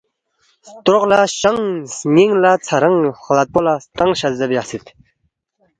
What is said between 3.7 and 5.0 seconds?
ستنگ شزدے بیاسید